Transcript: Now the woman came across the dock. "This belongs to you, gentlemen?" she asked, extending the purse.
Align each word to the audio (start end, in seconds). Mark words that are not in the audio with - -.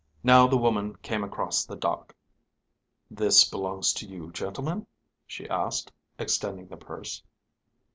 Now 0.23 0.47
the 0.47 0.57
woman 0.57 0.95
came 1.03 1.23
across 1.23 1.63
the 1.63 1.75
dock. 1.75 2.15
"This 3.11 3.47
belongs 3.47 3.93
to 3.93 4.07
you, 4.07 4.31
gentlemen?" 4.31 4.87
she 5.27 5.47
asked, 5.47 5.91
extending 6.17 6.67
the 6.69 6.75
purse. 6.77 7.21